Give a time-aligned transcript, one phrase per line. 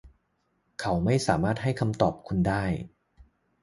[0.81, 2.63] เขาไม่สามารถให้คำตอบคุณได้